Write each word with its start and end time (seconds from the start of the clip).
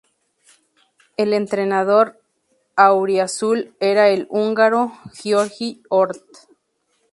El 1.15 1.31
entrenador 1.31 2.19
auriazul 2.75 3.75
era 3.79 4.09
el 4.09 4.25
húngaro 4.31 4.93
György 5.21 5.79
Orth. 5.89 6.47